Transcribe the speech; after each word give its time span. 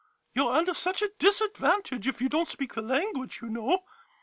You 0.33 0.47
're 0.47 0.53
under 0.53 0.73
such 0.73 1.03
a 1.03 1.11
disadvantage 1.19 2.07
if 2.07 2.19
you 2.21 2.27
don't 2.27 2.49
speak 2.49 2.73
the 2.73 2.81
language, 2.81 3.39
you 3.39 3.49
know. 3.49 3.81